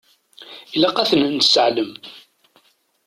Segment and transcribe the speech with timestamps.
[0.75, 1.91] Ilaq ad ten-nesseɛlem.